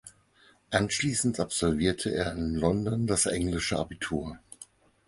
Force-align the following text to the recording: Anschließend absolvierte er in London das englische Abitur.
Anschließend 0.71 1.39
absolvierte 1.39 2.09
er 2.11 2.31
in 2.31 2.55
London 2.55 3.05
das 3.05 3.27
englische 3.27 3.77
Abitur. 3.77 4.39